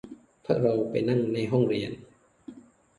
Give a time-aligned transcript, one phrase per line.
[0.45, 1.91] พวกเราไปนั่งในห้องเรียน